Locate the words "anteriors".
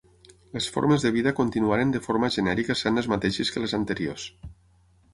3.83-4.29